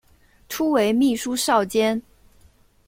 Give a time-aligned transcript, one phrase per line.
[0.49, 2.01] 初为秘书少监。